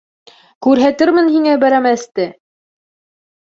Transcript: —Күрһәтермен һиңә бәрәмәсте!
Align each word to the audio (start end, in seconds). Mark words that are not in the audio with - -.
—Күрһәтермен 0.67 1.29
һиңә 1.35 1.53
бәрәмәсте! 1.65 2.27